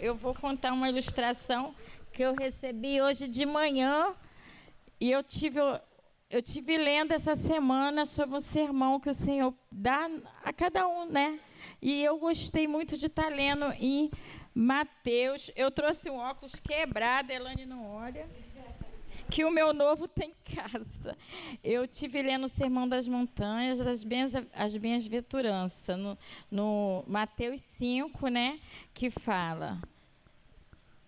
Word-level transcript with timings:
eu 0.00 0.14
vou 0.14 0.34
contar 0.34 0.72
uma 0.72 0.88
ilustração 0.88 1.74
que 2.12 2.22
eu 2.22 2.34
recebi 2.34 3.00
hoje 3.00 3.28
de 3.28 3.46
manhã 3.46 4.14
e 5.00 5.10
eu 5.10 5.22
tive 5.22 5.60
eu 6.30 6.42
tive 6.42 6.76
lendo 6.76 7.12
essa 7.12 7.34
semana 7.34 8.04
sobre 8.04 8.36
um 8.36 8.40
sermão 8.40 9.00
que 9.00 9.08
o 9.08 9.14
Senhor 9.14 9.54
dá 9.72 10.10
a 10.44 10.52
cada 10.52 10.86
um, 10.86 11.06
né? 11.06 11.40
E 11.80 12.04
eu 12.04 12.18
gostei 12.18 12.68
muito 12.68 12.98
de 12.98 13.06
estar 13.06 13.24
tá 13.24 13.28
lendo 13.30 13.72
em 13.80 14.10
Mateus. 14.54 15.50
Eu 15.56 15.70
trouxe 15.70 16.10
um 16.10 16.16
óculos 16.16 16.54
quebrado, 16.56 17.32
Elane 17.32 17.64
não 17.64 17.86
olha. 17.86 18.28
Que 19.30 19.44
o 19.44 19.50
meu 19.50 19.72
novo 19.74 20.08
tem 20.08 20.32
casa. 20.54 21.16
Eu 21.62 21.86
tive 21.86 22.22
lendo 22.22 22.44
o 22.44 22.48
Sermão 22.48 22.88
das 22.88 23.06
Montanhas, 23.06 23.78
das 23.78 24.02
bens, 24.02 24.32
as 24.52 24.76
bem-aventuranças, 24.76 25.98
no, 25.98 26.18
no 26.50 27.04
Mateus 27.06 27.60
5, 27.60 28.28
né? 28.28 28.58
Que 28.94 29.10
fala. 29.10 29.80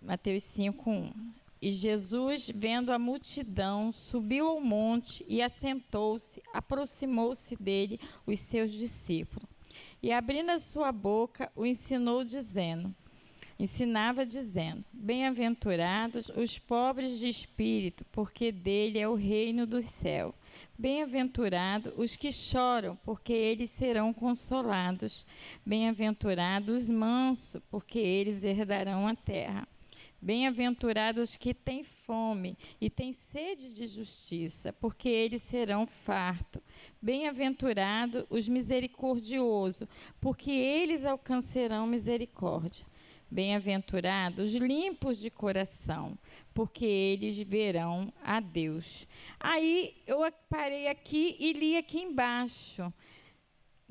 Mateus 0.01 0.43
5, 0.43 0.89
1. 0.89 1.31
E 1.61 1.69
Jesus, 1.69 2.49
vendo 2.53 2.91
a 2.91 2.97
multidão, 2.97 3.91
subiu 3.91 4.47
ao 4.47 4.59
monte 4.59 5.23
e 5.27 5.43
assentou-se, 5.43 6.41
aproximou-se 6.51 7.55
dele 7.55 7.99
os 8.25 8.39
seus 8.39 8.71
discípulos. 8.71 9.47
E 10.01 10.11
abrindo 10.11 10.49
a 10.49 10.57
sua 10.57 10.91
boca, 10.91 11.51
o 11.55 11.63
ensinou 11.63 12.23
dizendo: 12.23 12.95
Ensinava 13.61 14.25
dizendo: 14.25 14.83
Bem-aventurados 14.91 16.29
os 16.29 16.57
pobres 16.57 17.19
de 17.19 17.27
espírito, 17.27 18.03
porque 18.11 18.51
dele 18.51 18.97
é 18.97 19.07
o 19.07 19.13
reino 19.13 19.67
do 19.67 19.83
céu. 19.83 20.33
Bem-aventurados 20.75 21.93
os 21.95 22.15
que 22.15 22.31
choram, 22.31 22.95
porque 23.05 23.31
eles 23.31 23.69
serão 23.69 24.11
consolados. 24.11 25.27
Bem-aventurados 25.63 26.85
os 26.85 26.89
mansos, 26.89 27.61
porque 27.69 27.99
eles 27.99 28.43
herdarão 28.43 29.07
a 29.07 29.13
terra. 29.13 29.67
Bem-aventurados 30.19 31.37
que 31.37 31.53
têm 31.53 31.83
fome 31.83 32.57
e 32.79 32.89
têm 32.89 33.13
sede 33.13 33.71
de 33.71 33.85
justiça, 33.85 34.73
porque 34.73 35.07
eles 35.07 35.43
serão 35.43 35.85
fartos. 35.85 36.63
Bem-aventurados 36.99 38.25
os 38.27 38.49
misericordiosos, 38.49 39.87
porque 40.19 40.49
eles 40.49 41.05
alcançarão 41.05 41.85
misericórdia. 41.85 42.89
Bem-aventurados 43.31 44.53
os 44.53 44.61
limpos 44.61 45.17
de 45.19 45.31
coração, 45.31 46.17
porque 46.53 46.85
eles 46.85 47.37
verão 47.37 48.11
a 48.21 48.41
Deus. 48.41 49.07
Aí 49.39 49.95
eu 50.05 50.19
parei 50.49 50.89
aqui 50.89 51.37
e 51.39 51.53
li 51.53 51.77
aqui 51.77 52.01
embaixo 52.01 52.93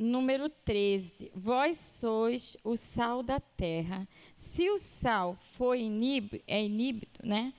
número 0.01 0.49
13. 0.49 1.31
Vós 1.35 1.79
sois 1.79 2.57
o 2.65 2.77
sal 2.77 3.23
da 3.23 3.39
terra. 3.39 4.09
Se 4.35 4.69
o 4.71 4.79
sal 4.79 5.37
for 5.53 5.77
inibe, 5.77 6.43
é 6.47 6.65
iníbido, 6.65 7.21
né? 7.23 7.53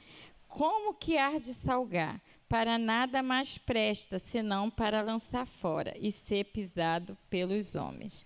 Como 0.48 0.94
que 0.96 1.18
há 1.18 1.38
de 1.38 1.54
salgar? 1.54 2.20
Para 2.50 2.78
nada 2.78 3.24
mais 3.24 3.58
presta, 3.58 4.20
senão 4.20 4.70
para 4.70 5.02
lançar 5.02 5.46
fora 5.46 5.96
e 5.98 6.12
ser 6.12 6.46
pisado 6.46 7.18
pelos 7.30 7.76
homens. 7.76 8.26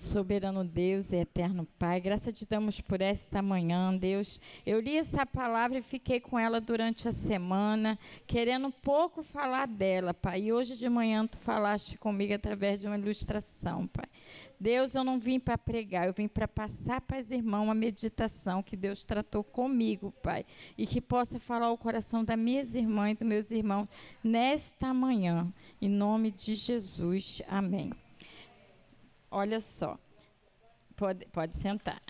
Soberano 0.00 0.64
Deus 0.64 1.12
e 1.12 1.16
eterno 1.16 1.68
Pai, 1.78 2.00
graça 2.00 2.32
te 2.32 2.46
damos 2.46 2.80
por 2.80 3.02
esta 3.02 3.42
manhã, 3.42 3.94
Deus. 3.94 4.40
Eu 4.64 4.80
li 4.80 4.96
essa 4.96 5.26
palavra 5.26 5.76
e 5.76 5.82
fiquei 5.82 6.18
com 6.18 6.38
ela 6.38 6.58
durante 6.58 7.06
a 7.06 7.12
semana, 7.12 7.98
querendo 8.26 8.70
pouco 8.70 9.22
falar 9.22 9.68
dela, 9.68 10.14
Pai. 10.14 10.44
E 10.44 10.52
hoje 10.54 10.78
de 10.78 10.88
manhã 10.88 11.26
tu 11.26 11.36
falaste 11.36 11.98
comigo 11.98 12.32
através 12.32 12.80
de 12.80 12.86
uma 12.86 12.96
ilustração, 12.96 13.86
Pai. 13.88 14.06
Deus, 14.58 14.94
eu 14.94 15.04
não 15.04 15.20
vim 15.20 15.38
para 15.38 15.58
pregar, 15.58 16.06
eu 16.06 16.14
vim 16.14 16.28
para 16.28 16.48
passar 16.48 17.02
para 17.02 17.18
as 17.18 17.30
irmãs 17.30 17.62
uma 17.62 17.74
meditação 17.74 18.62
que 18.62 18.78
Deus 18.78 19.04
tratou 19.04 19.44
comigo, 19.44 20.14
Pai. 20.22 20.46
E 20.78 20.86
que 20.86 21.02
possa 21.02 21.38
falar 21.38 21.70
o 21.70 21.76
coração 21.76 22.24
das 22.24 22.38
minhas 22.38 22.74
irmãs 22.74 23.12
e 23.12 23.14
dos 23.16 23.28
meus 23.28 23.50
irmãos 23.50 23.86
nesta 24.24 24.94
manhã. 24.94 25.52
Em 25.78 25.90
nome 25.90 26.30
de 26.30 26.54
Jesus. 26.54 27.42
Amém. 27.46 27.92
Olha 29.30 29.60
só. 29.60 29.98
Pode, 30.96 31.24
pode 31.26 31.56
sentar. 31.56 32.02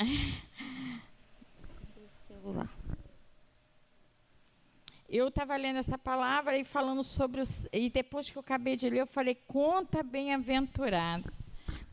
celular. 2.26 2.68
Eu 5.08 5.28
estava 5.28 5.56
lendo 5.56 5.78
essa 5.78 5.98
palavra 5.98 6.56
e 6.56 6.64
falando 6.64 7.02
sobre 7.02 7.40
os. 7.40 7.68
E 7.72 7.90
depois 7.90 8.30
que 8.30 8.38
eu 8.38 8.40
acabei 8.40 8.76
de 8.76 8.88
ler, 8.88 9.00
eu 9.00 9.06
falei: 9.06 9.34
conta 9.34 10.02
bem-aventurado 10.02 11.30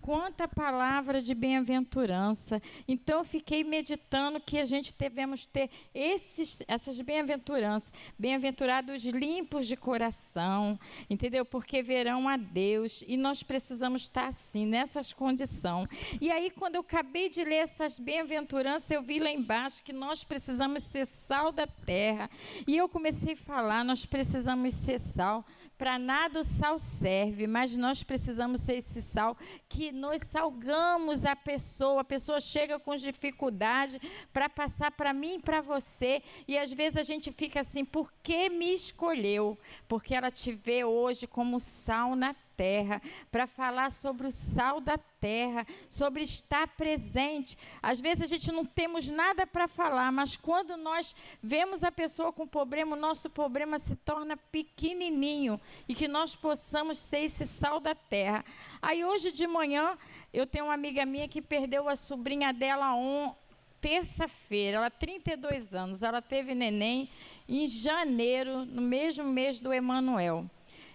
quanta 0.07 0.47
palavra 0.47 1.19
de 1.19 1.35
bem-aventurança. 1.35 2.61
Então 2.87 3.17
eu 3.17 3.25
fiquei 3.25 3.61
meditando 3.61 4.39
que 4.39 4.57
a 4.57 4.63
gente 4.63 4.95
devemos 4.97 5.45
ter 5.45 5.69
esses, 5.93 6.63
essas 6.65 7.01
bem-aventuranças, 7.01 7.91
bem-aventurados 8.17 9.03
limpos 9.03 9.67
de 9.67 9.75
coração, 9.75 10.79
entendeu? 11.09 11.43
Porque 11.43 11.83
verão 11.83 12.29
a 12.29 12.37
Deus 12.37 13.03
e 13.05 13.17
nós 13.17 13.43
precisamos 13.43 14.03
estar 14.03 14.27
assim, 14.27 14.65
nessas 14.65 15.11
condições. 15.11 15.89
E 16.21 16.31
aí, 16.31 16.51
quando 16.51 16.75
eu 16.75 16.81
acabei 16.81 17.27
de 17.27 17.43
ler 17.43 17.55
essas 17.55 17.99
bem-aventuranças, 17.99 18.89
eu 18.89 19.01
vi 19.01 19.19
lá 19.19 19.29
embaixo 19.29 19.83
que 19.83 19.91
nós 19.91 20.23
precisamos 20.23 20.83
ser 20.83 21.05
sal 21.05 21.51
da 21.51 21.67
terra. 21.67 22.29
E 22.65 22.77
eu 22.77 22.87
comecei 22.87 23.33
a 23.33 23.35
falar: 23.35 23.83
nós 23.83 24.05
precisamos 24.05 24.73
ser 24.73 25.01
sal. 25.01 25.45
Para 25.77 25.99
nada 25.99 26.39
o 26.39 26.43
sal 26.43 26.79
serve, 26.79 27.45
mas 27.45 27.77
nós 27.77 28.01
precisamos 28.01 28.61
ser 28.61 28.77
esse 28.77 28.99
sal 28.99 29.37
que 29.69 29.91
nós 29.97 30.21
salgamos 30.25 31.25
a 31.25 31.35
pessoa. 31.35 32.01
A 32.01 32.05
pessoa 32.05 32.39
chega 32.39 32.79
com 32.79 32.95
dificuldade 32.95 33.99
para 34.31 34.47
passar 34.47 34.91
para 34.91 35.11
mim 35.11 35.35
e 35.35 35.39
para 35.39 35.59
você. 35.59 36.21
E 36.47 36.57
às 36.57 36.71
vezes 36.71 36.97
a 36.97 37.03
gente 37.03 37.31
fica 37.31 37.61
assim: 37.61 37.83
por 37.83 38.13
que 38.23 38.49
me 38.49 38.73
escolheu? 38.73 39.57
Porque 39.87 40.15
ela 40.15 40.31
te 40.31 40.51
vê 40.51 40.83
hoje 40.85 41.27
como 41.27 41.59
sal 41.59 42.15
na 42.15 42.35
terra, 42.57 42.99
para 43.31 43.45
falar 43.45 43.91
sobre 43.91 44.27
o 44.27 44.31
sal 44.31 44.81
da 44.81 44.97
terra, 44.97 45.65
sobre 45.89 46.23
estar 46.23 46.67
presente. 46.69 47.57
Às 47.81 47.99
vezes 47.99 48.23
a 48.23 48.27
gente 48.27 48.51
não 48.51 48.65
temos 48.65 49.07
nada 49.07 49.45
para 49.45 49.67
falar, 49.67 50.11
mas 50.11 50.35
quando 50.35 50.75
nós 50.75 51.15
vemos 51.41 51.83
a 51.83 51.91
pessoa 51.91 52.33
com 52.33 52.47
problema, 52.47 52.97
o 52.97 52.99
nosso 52.99 53.29
problema 53.29 53.77
se 53.77 53.95
torna 53.95 54.35
pequenininho 54.35 55.61
e 55.87 55.93
que 55.93 56.07
nós 56.07 56.35
possamos 56.35 56.97
ser 56.97 57.19
esse 57.19 57.45
sal 57.45 57.79
da 57.79 57.93
terra. 57.93 58.43
Aí 58.81 59.05
hoje 59.05 59.31
de 59.31 59.45
manhã 59.45 59.97
eu 60.33 60.47
tenho 60.47 60.65
uma 60.65 60.73
amiga 60.73 61.05
minha 61.05 61.27
que 61.27 61.41
perdeu 61.41 61.87
a 61.87 61.95
sobrinha 61.95 62.51
dela 62.51 62.95
on 62.95 63.33
terça-feira, 63.79 64.77
ela 64.77 64.89
32 64.89 65.75
anos, 65.75 66.01
ela 66.01 66.19
teve 66.19 66.55
neném 66.55 67.09
em 67.47 67.67
janeiro, 67.67 68.65
no 68.65 68.81
mesmo 68.81 69.23
mês 69.23 69.59
do 69.59 69.71
Emanuel. 69.71 70.49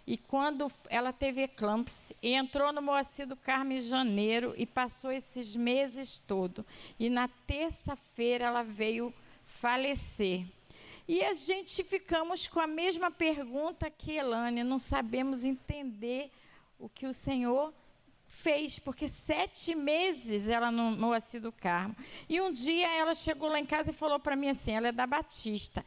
E 0.06 0.16
quando 0.16 0.70
ela 0.88 1.12
teve 1.12 1.42
eclâmpsia, 1.42 2.16
entrou 2.22 2.72
no 2.72 2.82
Moacir 2.82 3.26
do 3.26 3.36
Carmo 3.36 3.72
em 3.72 3.80
janeiro 3.80 4.52
e 4.56 4.66
passou 4.66 5.12
esses 5.12 5.54
meses 5.54 6.18
todo. 6.18 6.66
E 6.98 7.08
na 7.08 7.28
terça-feira 7.46 8.46
ela 8.46 8.62
veio 8.62 9.14
falecer. 9.44 10.44
E 11.06 11.22
a 11.22 11.34
gente 11.34 11.84
ficamos 11.84 12.46
com 12.46 12.60
a 12.60 12.66
mesma 12.66 13.10
pergunta 13.10 13.90
que 13.90 14.12
Elane, 14.12 14.64
não 14.64 14.78
sabemos 14.78 15.44
entender 15.44 16.30
o 16.78 16.88
que 16.88 17.06
o 17.06 17.14
Senhor 17.14 17.72
fez, 18.26 18.78
porque 18.78 19.06
sete 19.06 19.74
meses 19.74 20.48
ela 20.48 20.70
no 20.70 20.96
Moacir 20.96 21.40
do 21.40 21.52
Carmo. 21.52 21.94
E 22.28 22.40
um 22.40 22.50
dia 22.50 22.90
ela 22.90 23.14
chegou 23.14 23.48
lá 23.48 23.60
em 23.60 23.66
casa 23.66 23.90
e 23.90 23.94
falou 23.94 24.18
para 24.18 24.34
mim 24.34 24.48
assim, 24.48 24.72
ela 24.72 24.88
é 24.88 24.92
da 24.92 25.06
Batista. 25.06 25.84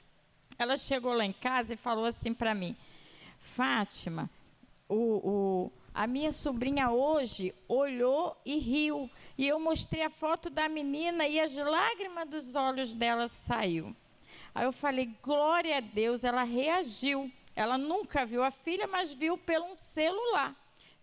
Ela 0.57 0.77
chegou 0.77 1.13
lá 1.13 1.25
em 1.25 1.33
casa 1.33 1.73
e 1.73 1.77
falou 1.77 2.05
assim 2.05 2.33
para 2.33 2.55
mim, 2.55 2.77
Fátima, 3.45 4.29
o, 4.89 4.95
o, 4.95 5.71
a 5.93 6.07
minha 6.07 6.31
sobrinha 6.31 6.89
hoje 6.89 7.53
olhou 7.67 8.35
e 8.43 8.57
riu. 8.57 9.09
E 9.37 9.47
eu 9.47 9.59
mostrei 9.59 10.03
a 10.03 10.09
foto 10.09 10.49
da 10.49 10.67
menina 10.67 11.27
e 11.27 11.39
as 11.39 11.55
lágrimas 11.55 12.27
dos 12.27 12.55
olhos 12.55 12.93
dela 12.95 13.27
saiu. 13.27 13.95
Aí 14.53 14.65
eu 14.65 14.73
falei, 14.73 15.11
glória 15.21 15.77
a 15.77 15.79
Deus, 15.79 16.23
ela 16.23 16.43
reagiu. 16.43 17.31
Ela 17.55 17.77
nunca 17.77 18.25
viu 18.25 18.43
a 18.43 18.51
filha, 18.51 18.87
mas 18.87 19.13
viu 19.13 19.37
pelo 19.37 19.65
um 19.65 19.75
celular. 19.75 20.53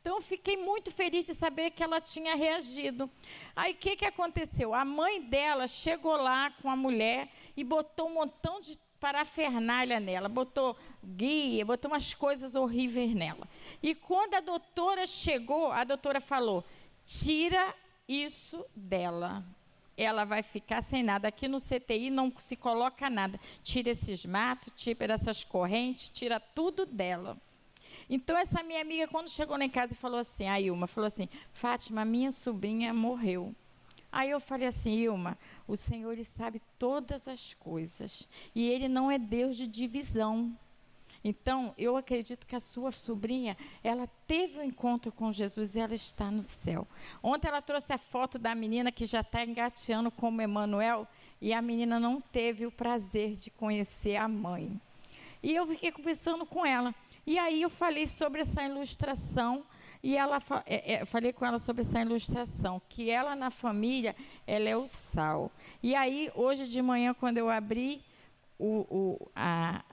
Então, 0.00 0.16
eu 0.16 0.20
fiquei 0.20 0.56
muito 0.56 0.90
feliz 0.90 1.24
de 1.24 1.34
saber 1.34 1.70
que 1.70 1.82
ela 1.82 2.00
tinha 2.00 2.34
reagido. 2.34 3.08
Aí, 3.54 3.72
o 3.72 3.76
que, 3.76 3.94
que 3.94 4.04
aconteceu? 4.04 4.74
A 4.74 4.84
mãe 4.84 5.22
dela 5.22 5.68
chegou 5.68 6.16
lá 6.16 6.50
com 6.60 6.68
a 6.68 6.74
mulher 6.74 7.30
e 7.56 7.62
botou 7.62 8.08
um 8.08 8.14
montão 8.14 8.60
de 8.60 8.76
parafernália 9.02 9.98
nela, 9.98 10.28
botou 10.28 10.76
guia, 11.04 11.66
botou 11.66 11.90
umas 11.90 12.14
coisas 12.14 12.54
horríveis 12.54 13.12
nela. 13.12 13.48
E 13.82 13.96
quando 13.96 14.34
a 14.34 14.40
doutora 14.40 15.08
chegou, 15.08 15.72
a 15.72 15.82
doutora 15.82 16.20
falou: 16.20 16.64
tira 17.04 17.74
isso 18.06 18.64
dela. 18.76 19.44
Ela 19.96 20.24
vai 20.24 20.42
ficar 20.42 20.80
sem 20.82 21.02
nada. 21.02 21.28
Aqui 21.28 21.48
no 21.48 21.58
CTI 21.60 22.10
não 22.10 22.32
se 22.38 22.56
coloca 22.56 23.10
nada. 23.10 23.38
Tira 23.62 23.90
esses 23.90 24.24
matos, 24.24 24.72
tira 24.76 25.12
essas 25.12 25.42
correntes, 25.42 26.08
tira 26.08 26.38
tudo 26.38 26.86
dela. 26.86 27.36
Então, 28.08 28.36
essa 28.36 28.62
minha 28.62 28.80
amiga, 28.80 29.08
quando 29.08 29.28
chegou 29.28 29.56
lá 29.56 29.64
em 29.64 29.68
casa 29.68 29.96
falou 29.96 30.20
assim, 30.20 30.46
a 30.46 30.60
Ilma, 30.60 30.86
falou 30.86 31.08
assim: 31.08 31.28
Fátima, 31.52 32.04
minha 32.04 32.30
sobrinha 32.30 32.94
morreu. 32.94 33.52
Aí 34.12 34.30
eu 34.30 34.38
falei 34.38 34.68
assim, 34.68 34.92
Ilma, 34.92 35.38
o 35.66 35.74
Senhor 35.74 36.12
ele 36.12 36.22
sabe 36.22 36.60
todas 36.78 37.26
as 37.26 37.54
coisas 37.54 38.28
e 38.54 38.68
ele 38.68 38.86
não 38.86 39.10
é 39.10 39.18
Deus 39.18 39.56
de 39.56 39.66
divisão. 39.66 40.54
Então, 41.24 41.72
eu 41.78 41.96
acredito 41.96 42.46
que 42.46 42.56
a 42.56 42.60
sua 42.60 42.90
sobrinha, 42.90 43.56
ela 43.82 44.08
teve 44.26 44.58
um 44.58 44.62
encontro 44.62 45.10
com 45.12 45.30
Jesus 45.30 45.74
e 45.74 45.78
ela 45.78 45.94
está 45.94 46.30
no 46.30 46.42
céu. 46.42 46.86
Ontem 47.22 47.48
ela 47.48 47.62
trouxe 47.62 47.92
a 47.92 47.98
foto 47.98 48.38
da 48.38 48.54
menina 48.54 48.92
que 48.92 49.06
já 49.06 49.20
está 49.20 49.44
engateando 49.44 50.10
como 50.10 50.42
Emanuel 50.42 51.06
e 51.40 51.54
a 51.54 51.62
menina 51.62 51.98
não 51.98 52.20
teve 52.20 52.66
o 52.66 52.72
prazer 52.72 53.34
de 53.34 53.50
conhecer 53.50 54.16
a 54.16 54.28
mãe. 54.28 54.80
E 55.42 55.54
eu 55.54 55.66
fiquei 55.66 55.90
conversando 55.90 56.44
com 56.44 56.66
ela. 56.66 56.94
E 57.26 57.38
aí 57.38 57.62
eu 57.62 57.70
falei 57.70 58.06
sobre 58.06 58.42
essa 58.42 58.62
ilustração 58.64 59.64
e 60.02 60.16
ela 60.16 60.38
é, 60.66 60.94
é, 60.94 61.04
falei 61.04 61.32
com 61.32 61.46
ela 61.46 61.58
sobre 61.58 61.82
essa 61.82 62.00
ilustração, 62.00 62.82
que 62.88 63.08
ela 63.08 63.36
na 63.36 63.50
família, 63.50 64.16
ela 64.46 64.68
é 64.68 64.76
o 64.76 64.88
sal. 64.88 65.50
E 65.82 65.94
aí, 65.94 66.30
hoje 66.34 66.66
de 66.66 66.82
manhã, 66.82 67.14
quando 67.14 67.38
eu 67.38 67.48
abri 67.48 68.02
o, 68.58 68.86
o, 68.90 69.30
a, 69.36 69.84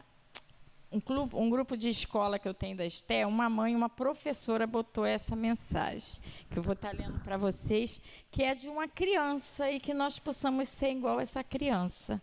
um, 0.92 1.00
clube, 1.00 1.36
um 1.36 1.50
grupo 1.50 1.78
de 1.78 1.90
escola 1.90 2.40
que 2.40 2.48
eu 2.48 2.54
tenho 2.54 2.76
da 2.76 2.86
Esté, 2.86 3.26
uma 3.26 3.48
mãe, 3.48 3.76
uma 3.76 3.90
professora 3.90 4.66
botou 4.66 5.06
essa 5.06 5.36
mensagem, 5.36 6.22
que 6.50 6.58
eu 6.58 6.64
vou 6.64 6.74
estar 6.74 6.92
lendo 6.92 7.20
para 7.20 7.38
vocês, 7.38 8.02
que 8.32 8.44
é 8.44 8.56
de 8.56 8.68
uma 8.68 8.88
criança 8.88 9.70
e 9.70 9.80
que 9.80 9.94
nós 9.94 10.18
possamos 10.18 10.68
ser 10.70 10.90
igual 10.92 11.20
essa 11.20 11.44
criança. 11.44 12.20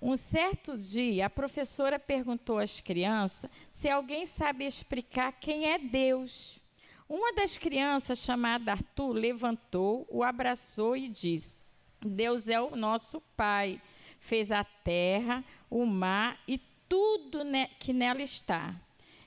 Um 0.00 0.16
certo 0.16 0.78
dia, 0.78 1.26
a 1.26 1.30
professora 1.30 1.98
perguntou 1.98 2.58
às 2.58 2.80
crianças 2.80 3.50
se 3.70 3.88
alguém 3.88 4.24
sabe 4.24 4.64
explicar 4.64 5.30
quem 5.32 5.70
é 5.70 5.78
Deus. 5.78 6.61
Uma 7.08 7.32
das 7.32 7.58
crianças, 7.58 8.18
chamada 8.18 8.72
Arthur, 8.72 9.12
levantou, 9.12 10.06
o 10.10 10.22
abraçou 10.22 10.96
e 10.96 11.08
disse: 11.08 11.56
Deus 12.00 12.48
é 12.48 12.60
o 12.60 12.76
nosso 12.76 13.20
Pai, 13.36 13.80
fez 14.18 14.50
a 14.50 14.64
terra, 14.64 15.44
o 15.68 15.84
mar 15.84 16.40
e 16.46 16.58
tudo 16.88 17.40
que 17.78 17.92
nela 17.92 18.22
está. 18.22 18.74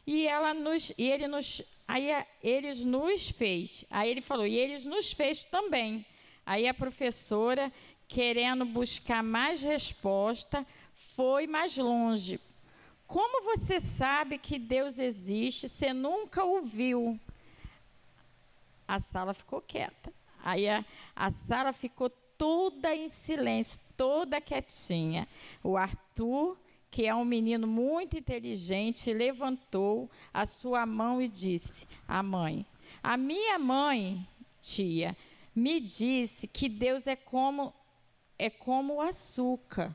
E 0.06 0.28
ela 0.28 0.54
nos, 0.54 0.94
e 0.98 1.10
ele 1.10 1.28
nos, 1.28 1.64
aí 1.88 2.10
eles 2.44 2.86
nos 2.86 3.30
fez. 3.30 3.84
Aí 3.90 4.10
ele 4.10 4.22
falou, 4.22 4.46
e 4.46 4.56
eles 4.56 4.86
nos 4.86 5.12
fez 5.12 5.44
também. 5.44 6.06
Aí 6.46 6.68
a 6.68 6.74
professora, 6.74 7.74
querendo 8.08 8.66
buscar 8.66 9.24
mais 9.24 9.62
resposta, 9.62 10.66
foi 10.94 11.48
mais 11.48 11.76
longe. 11.76 12.40
Como 13.08 13.44
você 13.44 13.80
sabe 13.80 14.38
que 14.38 14.60
Deus 14.60 15.00
existe? 15.00 15.68
Você 15.68 15.92
nunca 15.94 16.44
ouviu. 16.44 17.20
A 18.88 19.00
sala 19.00 19.34
ficou 19.34 19.62
quieta. 19.62 20.14
Aí 20.44 20.70
a, 20.70 20.86
a 21.16 21.32
sala 21.32 21.74
ficou 21.74 22.10
toda 22.10 22.94
em 22.94 23.10
silêncio, 23.10 23.80
toda 23.98 24.42
quietinha. 24.42 25.28
O 25.64 25.78
Arthur 25.78 26.58
que 26.96 27.06
é 27.06 27.14
um 27.14 27.26
menino 27.26 27.68
muito 27.68 28.18
inteligente, 28.18 29.12
levantou 29.14 30.10
a 30.34 30.46
sua 30.46 30.86
mão 30.86 31.22
e 31.22 31.28
disse 31.28 31.86
à 32.08 32.24
mãe: 32.24 32.66
A 33.04 33.18
minha 33.18 33.60
mãe, 33.60 34.26
tia, 34.62 35.14
me 35.54 35.82
disse 35.82 36.48
que 36.48 36.70
Deus 36.70 37.06
é 37.06 37.18
como 37.18 37.74
é 38.40 38.50
como 38.50 38.96
o 38.96 39.02
açúcar 39.02 39.94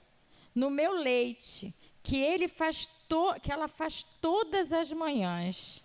no 0.54 0.68
meu 0.68 0.92
leite, 0.92 1.74
que 2.02 2.18
ele 2.18 2.48
faz 2.48 2.86
to, 3.08 3.32
que 3.42 3.50
ela 3.50 3.66
faz 3.66 4.02
todas 4.20 4.70
as 4.70 4.92
manhãs. 4.92 5.82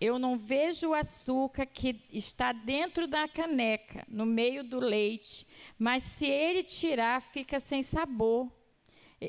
Eu 0.00 0.18
não 0.18 0.38
vejo 0.38 0.88
o 0.88 0.94
açúcar 0.94 1.66
que 1.66 2.00
está 2.10 2.52
dentro 2.52 3.06
da 3.06 3.28
caneca, 3.28 4.06
no 4.08 4.24
meio 4.24 4.64
do 4.64 4.80
leite, 4.80 5.46
mas 5.78 6.02
se 6.02 6.26
ele 6.26 6.62
tirar, 6.62 7.20
fica 7.20 7.60
sem 7.60 7.82
sabor. 7.82 8.50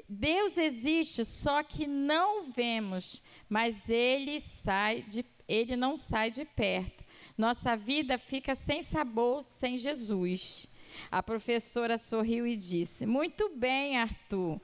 Deus 0.07 0.57
existe, 0.57 1.25
só 1.25 1.61
que 1.61 1.85
não 1.85 2.43
vemos, 2.43 3.21
mas 3.49 3.89
ele 3.89 4.39
sai 4.39 5.01
de, 5.01 5.25
ele 5.45 5.75
não 5.75 5.97
sai 5.97 6.31
de 6.31 6.45
perto. 6.45 7.03
Nossa 7.37 7.75
vida 7.75 8.17
fica 8.17 8.55
sem 8.55 8.81
sabor 8.81 9.43
sem 9.43 9.77
Jesus. 9.77 10.67
A 11.09 11.21
professora 11.21 11.97
sorriu 11.97 12.47
e 12.47 12.55
disse: 12.55 13.05
Muito 13.05 13.49
bem, 13.49 13.97
Arthur. 13.97 14.61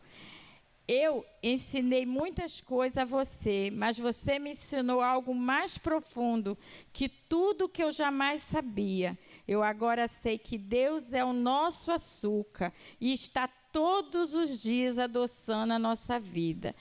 Eu 0.88 1.26
ensinei 1.44 2.06
muitas 2.06 2.62
coisas 2.62 2.98
a 2.98 3.04
você, 3.04 3.70
mas 3.74 4.00
você 4.00 4.40
me 4.40 4.52
ensinou 4.52 5.02
algo 5.02 5.36
mais 5.36 5.78
profundo 5.78 6.58
que 6.94 7.10
tudo 7.10 7.68
que 7.68 7.84
eu 7.84 7.92
jamais 7.92 8.42
sabia. 8.42 9.18
Eu 9.46 9.62
agora 9.62 10.08
sei 10.08 10.38
que 10.38 10.58
Deus 10.58 11.12
é 11.12 11.26
o 11.26 11.34
nosso 11.34 11.92
açúcar 11.92 12.72
e 13.02 13.12
está 13.12 13.50
todos 13.50 14.34
os 14.34 14.60
dias 14.62 14.98
adoçando 14.98 15.74
a 15.74 15.80
nossa 15.80 16.18
vida. 16.20 16.74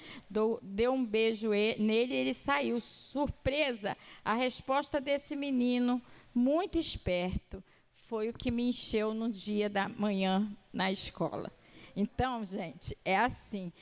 deu 0.63 0.93
um 0.93 1.05
beijo 1.05 1.51
nele 1.51 2.15
e 2.15 2.17
ele 2.17 2.35
saiu. 2.35 2.81
Surpresa, 2.81 3.97
a 4.25 4.35
resposta 4.35 5.01
desse 5.01 5.35
menino, 5.35 6.01
muito 6.33 6.79
esperto, 6.79 7.63
foi 7.93 8.29
o 8.29 8.33
que 8.33 8.53
me 8.53 8.69
encheu 8.69 9.13
no 9.13 9.29
dia 9.29 9.69
da 9.69 9.89
manhã 9.89 10.49
na 10.73 10.93
escola. 10.93 11.56
Então, 11.99 12.45
gente, 12.45 12.97
é 13.03 13.17
assim. 13.17 13.73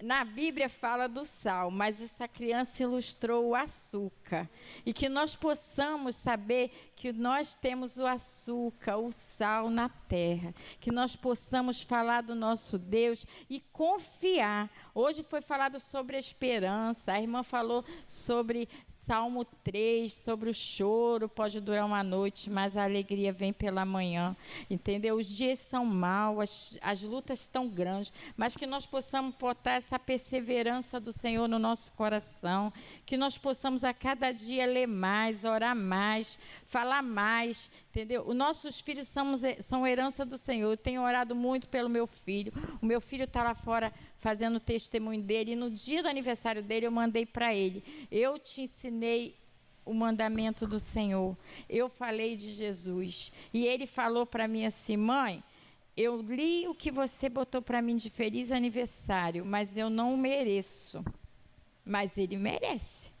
Na 0.00 0.24
Bíblia 0.24 0.68
fala 0.68 1.08
do 1.08 1.24
sal, 1.24 1.72
mas 1.72 2.00
essa 2.00 2.28
criança 2.28 2.84
ilustrou 2.84 3.48
o 3.48 3.54
açúcar. 3.54 4.48
E 4.86 4.92
que 4.92 5.08
nós 5.08 5.34
possamos 5.34 6.14
saber 6.14 6.92
que 6.94 7.12
nós 7.12 7.56
temos 7.56 7.98
o 7.98 8.06
açúcar, 8.06 8.98
o 8.98 9.10
sal 9.10 9.68
na 9.68 9.88
terra. 9.88 10.54
Que 10.78 10.92
nós 10.92 11.16
possamos 11.16 11.82
falar 11.82 12.22
do 12.22 12.36
nosso 12.36 12.78
Deus 12.78 13.26
e 13.50 13.58
confiar. 13.58 14.70
Hoje 14.94 15.24
foi 15.24 15.40
falado 15.40 15.80
sobre 15.80 16.14
a 16.14 16.20
esperança. 16.20 17.12
A 17.12 17.20
irmã 17.20 17.42
falou 17.42 17.84
sobre 18.06 18.68
Salmo 19.06 19.44
3, 19.44 20.10
sobre 20.10 20.48
o 20.48 20.54
choro, 20.54 21.28
pode 21.28 21.60
durar 21.60 21.84
uma 21.84 22.02
noite, 22.02 22.48
mas 22.48 22.74
a 22.74 22.84
alegria 22.84 23.34
vem 23.34 23.52
pela 23.52 23.84
manhã. 23.84 24.34
Entendeu? 24.70 25.16
Os 25.16 25.26
dias 25.26 25.58
são 25.58 25.84
maus, 25.84 26.38
as, 26.40 26.78
as 26.80 27.02
lutas 27.02 27.40
estão 27.40 27.68
grandes, 27.68 28.10
mas 28.34 28.56
que 28.56 28.66
nós 28.66 28.86
possamos 28.86 29.34
botar 29.34 29.72
essa 29.72 29.98
perseverança 29.98 30.98
do 30.98 31.12
Senhor 31.12 31.46
no 31.46 31.58
nosso 31.58 31.92
coração, 31.92 32.72
que 33.04 33.18
nós 33.18 33.36
possamos 33.36 33.84
a 33.84 33.92
cada 33.92 34.32
dia 34.32 34.64
ler 34.64 34.86
mais, 34.86 35.44
orar 35.44 35.76
mais, 35.76 36.38
falar 36.64 37.02
mais, 37.02 37.70
entendeu? 37.90 38.26
Os 38.26 38.34
nossos 38.34 38.80
filhos 38.80 39.06
são, 39.06 39.34
são 39.60 39.86
herança 39.86 40.24
do 40.24 40.38
Senhor. 40.38 40.70
Eu 40.70 40.76
tenho 40.78 41.02
orado 41.02 41.34
muito 41.34 41.68
pelo 41.68 41.90
meu 41.90 42.06
filho. 42.06 42.54
O 42.80 42.86
meu 42.86 43.02
filho 43.02 43.24
está 43.24 43.42
lá 43.42 43.54
fora 43.54 43.92
fazendo 44.24 44.58
testemunho 44.58 45.22
dele. 45.22 45.52
E 45.52 45.56
no 45.56 45.70
dia 45.70 46.02
do 46.02 46.08
aniversário 46.08 46.62
dele, 46.62 46.86
eu 46.86 46.90
mandei 46.90 47.26
para 47.26 47.54
ele: 47.54 47.84
Eu 48.10 48.38
te 48.38 48.62
ensinei 48.62 49.36
o 49.84 49.92
mandamento 49.92 50.66
do 50.66 50.80
Senhor. 50.80 51.36
Eu 51.68 51.90
falei 51.90 52.34
de 52.34 52.50
Jesus. 52.50 53.30
E 53.52 53.66
ele 53.66 53.86
falou 53.86 54.24
para 54.24 54.48
mim 54.48 54.64
assim: 54.64 54.96
Mãe. 54.96 55.44
Eu 55.96 56.20
li 56.22 56.66
o 56.66 56.74
que 56.74 56.90
você 56.90 57.28
botou 57.28 57.62
para 57.62 57.80
mim 57.80 57.94
de 57.94 58.10
feliz 58.10 58.50
aniversário, 58.50 59.44
mas 59.44 59.76
eu 59.76 59.88
não 59.88 60.16
mereço. 60.16 61.04
Mas 61.84 62.18
ele 62.18 62.36
merece. 62.36 63.12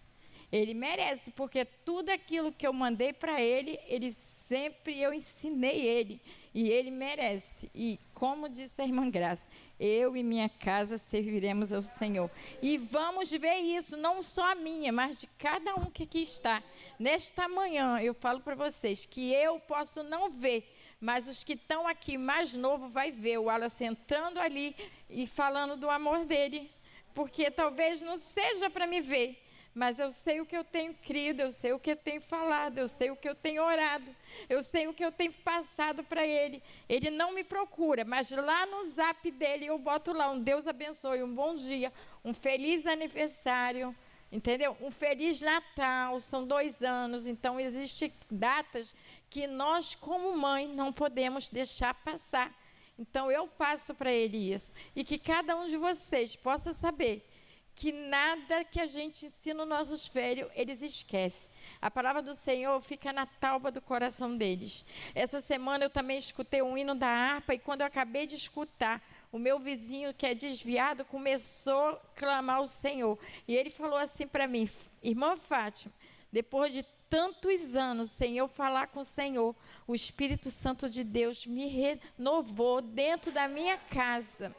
Ele 0.50 0.74
merece, 0.74 1.30
porque 1.30 1.64
tudo 1.64 2.10
aquilo 2.10 2.50
que 2.50 2.66
eu 2.66 2.72
mandei 2.72 3.12
para 3.12 3.40
ele, 3.40 3.78
ele 3.86 4.10
sempre 4.12 5.00
eu 5.00 5.12
ensinei 5.12 5.82
ele. 5.82 6.20
E 6.54 6.70
ele 6.70 6.90
merece. 6.90 7.68
E 7.74 7.98
como 8.14 8.48
disse 8.48 8.80
a 8.80 8.84
irmã 8.84 9.10
Graça, 9.10 9.46
eu 9.78 10.16
e 10.16 10.22
minha 10.22 10.48
casa 10.48 10.96
serviremos 10.96 11.72
ao 11.72 11.82
Senhor. 11.82 12.30
E 12.62 12.78
vamos 12.78 13.28
ver 13.30 13.56
isso, 13.56 13.96
não 13.96 14.22
só 14.22 14.52
a 14.52 14.54
minha, 14.54 14.92
mas 14.92 15.20
de 15.20 15.26
cada 15.38 15.74
um 15.74 15.86
que 15.86 16.04
aqui 16.04 16.22
está. 16.22 16.62
Nesta 16.98 17.48
manhã, 17.48 18.00
eu 18.00 18.14
falo 18.14 18.40
para 18.40 18.54
vocês 18.54 19.04
que 19.04 19.32
eu 19.32 19.58
posso 19.58 20.04
não 20.04 20.30
ver, 20.30 20.72
mas 21.00 21.26
os 21.26 21.42
que 21.42 21.54
estão 21.54 21.88
aqui 21.88 22.16
mais 22.16 22.54
novo 22.54 22.88
vai 22.88 23.10
ver 23.10 23.38
o 23.38 23.50
Alan 23.50 23.68
sentando 23.68 24.38
ali 24.38 24.76
e 25.10 25.26
falando 25.26 25.76
do 25.76 25.90
amor 25.90 26.24
dele. 26.24 26.70
Porque 27.12 27.50
talvez 27.50 28.00
não 28.00 28.18
seja 28.18 28.70
para 28.70 28.86
me 28.86 29.00
ver, 29.00 29.44
mas 29.74 29.98
eu 29.98 30.12
sei 30.12 30.40
o 30.40 30.46
que 30.46 30.56
eu 30.56 30.62
tenho 30.64 30.94
crido, 30.94 31.40
eu 31.40 31.52
sei 31.52 31.72
o 31.72 31.80
que 31.80 31.90
eu 31.90 31.96
tenho 31.96 32.20
falado, 32.20 32.78
eu 32.78 32.86
sei 32.86 33.10
o 33.10 33.16
que 33.16 33.28
eu 33.28 33.34
tenho 33.34 33.62
orado, 33.62 34.04
eu 34.48 34.62
sei 34.62 34.86
o 34.86 34.94
que 34.94 35.04
eu 35.04 35.12
tenho 35.12 35.32
passado 35.32 36.02
para 36.04 36.26
ele. 36.26 36.62
Ele 36.88 37.10
não 37.10 37.32
me 37.32 37.44
procura, 37.44 38.04
mas 38.04 38.30
lá 38.30 38.66
no 38.66 38.90
zap 38.90 39.30
dele 39.30 39.66
eu 39.66 39.78
boto 39.78 40.12
lá 40.12 40.30
um 40.30 40.40
Deus 40.40 40.66
abençoe, 40.66 41.22
um 41.22 41.34
bom 41.34 41.54
dia, 41.54 41.92
um 42.24 42.32
feliz 42.32 42.86
aniversário, 42.86 43.94
entendeu? 44.30 44.76
Um 44.80 44.90
feliz 44.90 45.40
Natal, 45.40 46.20
são 46.20 46.46
dois 46.46 46.82
anos, 46.82 47.26
então 47.26 47.58
existem 47.60 48.12
datas 48.30 48.94
que 49.30 49.46
nós, 49.46 49.94
como 49.94 50.36
mãe, 50.36 50.68
não 50.68 50.92
podemos 50.92 51.48
deixar 51.48 51.94
passar. 51.94 52.52
Então 52.98 53.30
eu 53.30 53.48
passo 53.48 53.94
para 53.94 54.12
ele 54.12 54.52
isso. 54.52 54.70
E 54.94 55.02
que 55.02 55.18
cada 55.18 55.56
um 55.56 55.66
de 55.66 55.76
vocês 55.76 56.36
possa 56.36 56.72
saber 56.72 57.28
que 57.74 57.90
nada 57.90 58.64
que 58.64 58.80
a 58.80 58.86
gente 58.86 59.26
ensina 59.26 59.62
os 59.62 59.68
nossos 59.68 60.06
filhos, 60.06 60.48
eles 60.54 60.80
esquecem. 60.80 61.50
A 61.82 61.90
palavra 61.90 62.22
do 62.22 62.34
Senhor 62.34 62.80
fica 62.80 63.12
na 63.12 63.26
talba 63.26 63.70
do 63.70 63.82
coração 63.82 64.36
deles. 64.36 64.84
Essa 65.14 65.40
semana 65.40 65.84
eu 65.84 65.90
também 65.90 66.18
escutei 66.18 66.62
um 66.62 66.78
hino 66.78 66.94
da 66.94 67.08
harpa 67.08 67.54
e 67.54 67.58
quando 67.58 67.80
eu 67.80 67.86
acabei 67.86 68.26
de 68.26 68.36
escutar, 68.36 69.02
o 69.32 69.38
meu 69.38 69.58
vizinho 69.58 70.14
que 70.14 70.26
é 70.26 70.34
desviado 70.34 71.04
começou 71.04 71.88
a 71.88 71.96
clamar 72.14 72.56
ao 72.56 72.68
Senhor. 72.68 73.18
E 73.48 73.56
ele 73.56 73.70
falou 73.70 73.98
assim 73.98 74.26
para 74.26 74.46
mim: 74.46 74.70
Irmã 75.02 75.36
Fátima, 75.36 75.92
depois 76.30 76.72
de 76.72 76.84
tantos 77.10 77.74
anos 77.74 78.10
sem 78.10 78.38
eu 78.38 78.46
falar 78.46 78.86
com 78.88 79.00
o 79.00 79.04
Senhor, 79.04 79.54
o 79.86 79.94
Espírito 79.94 80.50
Santo 80.50 80.88
de 80.88 81.02
Deus 81.02 81.46
me 81.46 81.66
renovou 81.66 82.80
dentro 82.80 83.32
da 83.32 83.48
minha 83.48 83.76
casa 83.76 84.54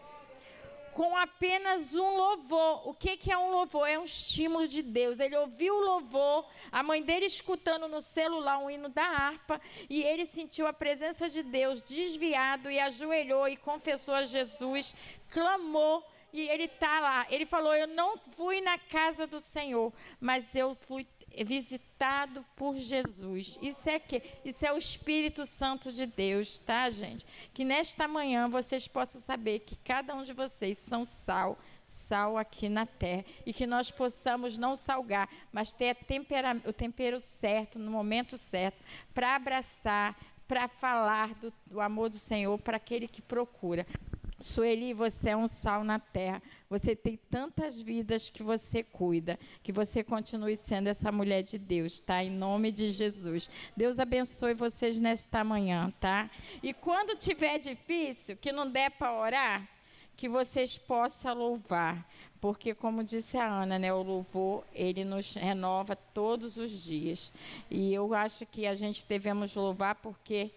com 0.96 1.16
apenas 1.18 1.94
um 1.94 2.16
louvor. 2.16 2.88
O 2.88 2.94
que, 2.94 3.18
que 3.18 3.30
é 3.30 3.38
um 3.38 3.52
louvor? 3.52 3.86
É 3.86 4.00
um 4.00 4.06
estímulo 4.06 4.66
de 4.66 4.82
Deus. 4.82 5.20
Ele 5.20 5.36
ouviu 5.36 5.76
o 5.76 5.82
louvor, 5.82 6.48
a 6.72 6.82
mãe 6.82 7.04
dele 7.04 7.26
escutando 7.26 7.86
no 7.86 8.02
celular 8.02 8.60
um 8.60 8.70
hino 8.70 8.88
da 8.88 9.04
harpa, 9.04 9.60
e 9.90 10.02
ele 10.02 10.26
sentiu 10.26 10.66
a 10.66 10.72
presença 10.72 11.30
de 11.30 11.44
Deus 11.44 11.82
desviado 11.82 12.72
e 12.72 12.80
ajoelhou 12.80 13.46
e 13.50 13.58
confessou 13.58 14.14
a 14.14 14.24
Jesus, 14.24 14.96
clamou 15.30 16.02
e 16.32 16.48
ele 16.48 16.64
está 16.64 17.02
lá. 17.02 17.28
Ele 17.30 17.46
falou: 17.46 17.76
Eu 17.76 17.88
não 17.88 18.18
fui 18.18 18.62
na 18.62 18.78
casa 18.78 19.28
do 19.28 19.42
Senhor, 19.42 19.92
mas 20.20 20.56
eu 20.56 20.76
fui 20.88 21.06
visitado 21.44 22.46
por 22.56 22.76
Jesus. 22.76 23.58
Isso 23.62 23.90
é 23.90 24.00
que 24.00 24.22
isso 24.44 24.66
é 24.66 24.72
o 24.72 24.78
Espírito 24.78 25.46
Santo 25.46 25.92
de 25.92 26.06
Deus, 26.06 26.58
tá, 26.58 26.90
gente? 26.90 27.26
Que 27.54 27.64
nesta 27.64 28.08
manhã 28.08 28.48
vocês 28.48 28.88
possam 28.88 29.20
saber 29.20 29.60
que 29.60 29.76
cada 29.78 30.16
um 30.16 30.24
de 30.24 30.34
vocês 30.34 30.78
são 30.78 31.06
sal, 31.06 31.58
sal 31.86 32.38
aqui 32.38 32.70
na 32.70 32.86
terra 32.86 33.26
e 33.46 33.54
que 33.54 33.68
nós 33.68 33.92
possamos 33.92 34.58
não 34.58 34.76
salgar, 34.76 35.30
mas 35.52 35.72
ter 35.72 35.96
o 36.66 36.74
tempero 36.74 37.20
certo 37.20 37.78
no 37.78 37.92
momento 37.92 38.38
certo 38.38 38.84
para 39.14 39.36
abraçar, 39.36 40.18
para 40.48 40.68
falar 40.68 41.34
do, 41.36 41.52
do 41.66 41.82
amor 41.82 42.10
do 42.10 42.20
Senhor 42.20 42.58
para 42.60 42.78
aquele 42.78 43.08
que 43.08 43.22
procura. 43.22 43.86
Sueli, 44.46 44.94
você 44.94 45.32
é 45.32 45.36
um 45.36 45.48
sal 45.48 45.84
na 45.84 45.98
terra. 45.98 46.42
Você 46.70 46.96
tem 46.96 47.18
tantas 47.18 47.82
vidas 47.82 48.30
que 48.30 48.44
você 48.44 48.84
cuida. 48.84 49.40
Que 49.64 49.72
você 49.72 50.04
continue 50.04 50.56
sendo 50.56 50.88
essa 50.88 51.12
mulher 51.12 51.42
de 51.42 51.58
Deus, 51.58 52.00
tá? 52.00 52.24
Em 52.24 52.30
nome 52.30 52.72
de 52.72 52.92
Jesus. 52.92 53.50
Deus 53.76 53.98
abençoe 53.98 54.54
vocês 54.54 55.02
nesta 55.02 55.44
manhã, 55.44 55.92
tá? 56.00 56.30
E 56.62 56.74
quando 56.74 57.18
tiver 57.18 57.58
difícil, 57.58 58.38
que 58.38 58.52
não 58.52 58.70
der 58.70 58.92
para 58.92 59.18
orar, 59.18 59.68
que 60.16 60.30
vocês 60.30 60.78
possam 60.78 61.34
louvar. 61.34 62.08
Porque, 62.40 62.76
como 62.76 63.04
disse 63.04 63.38
a 63.38 63.48
Ana, 63.48 63.80
né, 63.80 63.92
o 63.92 64.04
louvor, 64.04 64.64
ele 64.72 65.04
nos 65.04 65.34
renova 65.34 65.96
todos 65.96 66.56
os 66.56 66.70
dias. 66.84 67.34
E 67.72 67.92
eu 67.92 68.14
acho 68.14 68.46
que 68.46 68.68
a 68.68 68.76
gente 68.76 69.04
devemos 69.08 69.56
louvar 69.56 69.96
porque 69.96 70.52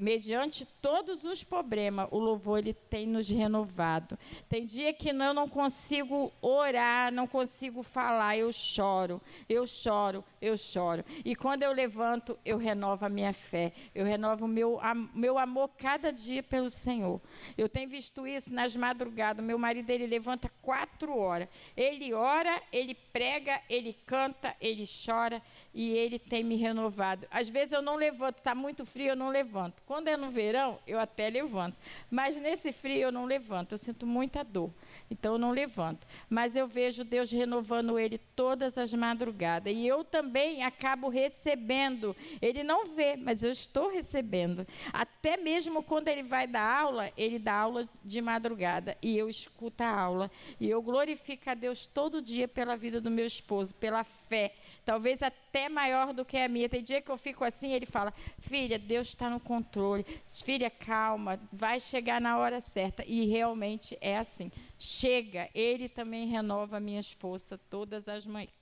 mediante 0.00 0.64
todos 0.80 1.24
os 1.24 1.44
problemas, 1.44 2.08
o 2.10 2.18
louvor 2.18 2.58
ele 2.58 2.72
tem 2.72 3.06
nos 3.06 3.28
renovado. 3.28 4.18
Tem 4.48 4.64
dia 4.64 4.92
que 4.92 5.10
eu 5.10 5.34
não 5.34 5.48
consigo 5.48 6.32
orar, 6.40 7.12
não 7.12 7.26
consigo 7.26 7.82
falar, 7.82 8.36
eu 8.36 8.52
choro, 8.52 9.20
eu 9.48 9.66
choro, 9.66 10.24
eu 10.40 10.56
choro. 10.56 11.04
E 11.24 11.36
quando 11.36 11.62
eu 11.62 11.72
levanto, 11.72 12.38
eu 12.44 12.56
renovo 12.56 13.04
a 13.04 13.08
minha 13.08 13.32
fé, 13.32 13.72
eu 13.94 14.04
renovo 14.04 14.46
o 14.46 14.48
meu, 14.48 14.80
meu 15.14 15.38
amor 15.38 15.70
cada 15.78 16.10
dia 16.10 16.42
pelo 16.42 16.70
Senhor. 16.70 17.20
Eu 17.56 17.68
tenho 17.68 17.88
visto 17.88 18.26
isso 18.26 18.52
nas 18.52 18.74
madrugadas. 18.74 19.44
Meu 19.44 19.58
marido 19.58 19.90
ele 19.90 20.06
levanta 20.06 20.50
quatro 20.62 21.16
horas. 21.16 21.48
Ele 21.76 22.14
ora, 22.14 22.62
ele 22.72 22.94
prega, 22.94 23.60
ele 23.68 23.92
canta, 24.06 24.56
ele 24.60 24.84
chora 24.86 25.42
e 25.74 25.90
ele 25.90 26.18
tem 26.18 26.42
me 26.42 26.56
renovado. 26.56 27.26
Às 27.30 27.48
vezes 27.48 27.72
eu 27.72 27.82
não 27.82 27.96
levanto, 27.96 28.38
está 28.38 28.54
muito 28.54 28.86
frio, 28.86 29.10
eu 29.10 29.16
não 29.16 29.28
levanto. 29.28 29.82
Quando 29.90 30.06
é 30.06 30.16
no 30.16 30.30
verão, 30.30 30.78
eu 30.86 31.00
até 31.00 31.28
levanto. 31.28 31.76
Mas 32.08 32.38
nesse 32.38 32.72
frio 32.72 33.00
eu 33.00 33.10
não 33.10 33.24
levanto, 33.24 33.72
eu 33.72 33.78
sinto 33.78 34.06
muita 34.06 34.44
dor. 34.44 34.70
Então 35.10 35.32
eu 35.32 35.38
não 35.38 35.50
levanto. 35.50 36.06
Mas 36.28 36.54
eu 36.54 36.68
vejo 36.68 37.02
Deus 37.02 37.28
renovando 37.32 37.98
ele 37.98 38.16
todas 38.40 38.78
as 38.78 38.94
madrugadas. 38.94 39.70
E 39.70 39.86
eu 39.86 40.02
também 40.02 40.64
acabo 40.64 41.10
recebendo. 41.10 42.16
Ele 42.40 42.62
não 42.62 42.86
vê, 42.86 43.14
mas 43.14 43.42
eu 43.42 43.50
estou 43.50 43.90
recebendo. 43.90 44.66
Até 44.94 45.36
mesmo 45.36 45.82
quando 45.82 46.08
ele 46.08 46.22
vai 46.22 46.46
dar 46.46 46.80
aula, 46.80 47.12
ele 47.18 47.38
dá 47.38 47.54
aula 47.54 47.86
de 48.02 48.22
madrugada. 48.22 48.96
E 49.02 49.14
eu 49.18 49.28
escuto 49.28 49.82
a 49.82 49.90
aula. 49.90 50.30
E 50.58 50.70
eu 50.70 50.80
glorifico 50.80 51.50
a 51.50 51.54
Deus 51.54 51.86
todo 51.86 52.22
dia 52.22 52.48
pela 52.48 52.78
vida 52.78 52.98
do 52.98 53.10
meu 53.10 53.26
esposo, 53.26 53.74
pela 53.74 54.04
fé. 54.04 54.54
Talvez 54.86 55.20
até 55.20 55.68
maior 55.68 56.14
do 56.14 56.24
que 56.24 56.38
a 56.38 56.48
minha. 56.48 56.66
Tem 56.66 56.82
dia 56.82 57.02
que 57.02 57.10
eu 57.10 57.18
fico 57.18 57.44
assim, 57.44 57.74
ele 57.74 57.84
fala: 57.84 58.10
Filha, 58.38 58.78
Deus 58.78 59.08
está 59.08 59.28
no 59.28 59.38
controle. 59.38 60.06
Filha, 60.32 60.70
calma, 60.70 61.38
vai 61.52 61.78
chegar 61.78 62.22
na 62.22 62.38
hora 62.38 62.58
certa. 62.58 63.04
E 63.06 63.26
realmente 63.26 63.98
é 64.00 64.16
assim. 64.16 64.50
Chega, 64.82 65.50
Ele 65.54 65.90
também 65.90 66.26
renova 66.26 66.80
minhas 66.80 67.12
forças 67.12 67.60
todas 67.68 68.08
as 68.08 68.24
manhãs. 68.24 68.59